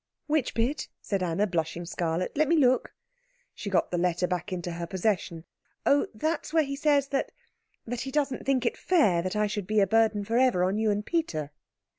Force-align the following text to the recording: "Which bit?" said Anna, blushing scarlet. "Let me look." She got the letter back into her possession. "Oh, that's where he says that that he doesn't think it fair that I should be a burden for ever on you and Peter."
"Which 0.25 0.55
bit?" 0.55 0.87
said 0.99 1.21
Anna, 1.21 1.45
blushing 1.45 1.85
scarlet. 1.85 2.35
"Let 2.35 2.47
me 2.47 2.55
look." 2.57 2.95
She 3.53 3.69
got 3.69 3.91
the 3.91 3.99
letter 3.99 4.25
back 4.25 4.51
into 4.51 4.71
her 4.71 4.87
possession. 4.87 5.43
"Oh, 5.85 6.07
that's 6.11 6.51
where 6.51 6.63
he 6.63 6.75
says 6.75 7.09
that 7.09 7.31
that 7.85 8.01
he 8.01 8.09
doesn't 8.11 8.43
think 8.43 8.65
it 8.65 8.77
fair 8.77 9.21
that 9.21 9.35
I 9.35 9.45
should 9.45 9.67
be 9.67 9.79
a 9.79 9.85
burden 9.85 10.23
for 10.23 10.39
ever 10.39 10.63
on 10.63 10.79
you 10.79 10.89
and 10.89 11.05
Peter." 11.05 11.51